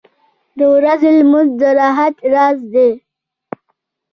•د 0.57 0.59
ورځې 0.73 1.09
لمونځ 1.17 1.49
د 1.59 1.61
راحت 1.79 2.15
راز 2.33 2.59
دی. 2.73 2.89